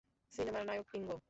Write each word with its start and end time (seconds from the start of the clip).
সিনেমার 0.33 0.63
নায়ক, 0.65 0.87
কিঙ্গো। 0.91 1.17